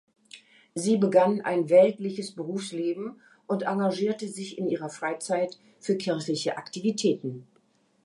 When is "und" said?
3.45-3.61